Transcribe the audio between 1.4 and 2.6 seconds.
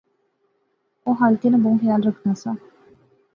ناں بہوں خیال رکھنا سا